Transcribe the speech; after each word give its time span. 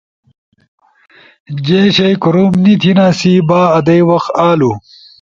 جے 1.65 1.79
شیئی 1.95 2.15
کوروم 2.21 2.53
نی 2.63 2.73
تھیناسی۔ 2.81 3.33
با 3.47 3.59
آدئی 3.77 4.01
وخ 4.09 4.25
آلو 4.47 4.71